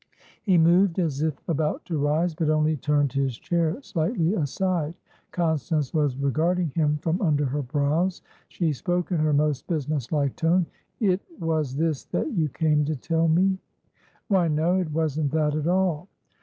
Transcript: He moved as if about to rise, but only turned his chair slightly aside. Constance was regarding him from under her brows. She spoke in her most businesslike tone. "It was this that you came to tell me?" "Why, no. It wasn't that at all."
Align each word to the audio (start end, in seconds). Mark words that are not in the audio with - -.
He 0.41 0.57
moved 0.57 0.97
as 0.97 1.21
if 1.21 1.39
about 1.47 1.85
to 1.85 1.99
rise, 1.99 2.33
but 2.33 2.49
only 2.49 2.75
turned 2.75 3.13
his 3.13 3.37
chair 3.37 3.79
slightly 3.83 4.33
aside. 4.33 4.95
Constance 5.31 5.93
was 5.93 6.17
regarding 6.17 6.71
him 6.71 6.97
from 7.03 7.21
under 7.21 7.45
her 7.45 7.61
brows. 7.61 8.23
She 8.47 8.73
spoke 8.73 9.11
in 9.11 9.19
her 9.19 9.31
most 9.31 9.67
businesslike 9.67 10.35
tone. 10.35 10.65
"It 10.99 11.21
was 11.39 11.75
this 11.75 12.05
that 12.05 12.31
you 12.31 12.49
came 12.49 12.83
to 12.85 12.95
tell 12.95 13.27
me?" 13.27 13.59
"Why, 14.27 14.47
no. 14.47 14.77
It 14.77 14.89
wasn't 14.91 15.29
that 15.33 15.53
at 15.53 15.67
all." 15.67 16.07